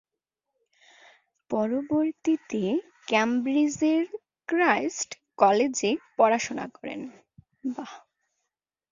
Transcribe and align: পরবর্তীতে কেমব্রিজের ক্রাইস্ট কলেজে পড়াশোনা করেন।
পরবর্তীতে 1.49 2.63
কেমব্রিজের 3.07 4.03
ক্রাইস্ট 4.49 5.09
কলেজে 5.37 5.91
পড়াশোনা 6.17 6.65
করেন। 6.77 7.01